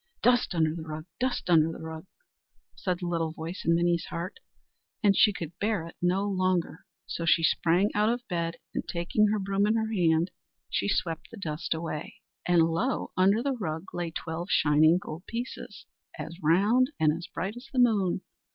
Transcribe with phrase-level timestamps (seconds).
[0.23, 1.05] "Dust under the rug!
[1.19, 2.07] dust under the rug!"
[2.75, 4.39] said the little voice in Minnie's heart,
[5.03, 6.87] and she could bear it no longer.
[7.05, 10.31] So she sprang out of bed, and, taking her broom in her hand,
[10.71, 12.15] she swept the dust away;
[12.47, 13.11] and lo!
[13.15, 15.85] under the rug lay twelve shining gold pieces,
[16.17, 18.21] as round and as bright as the moon.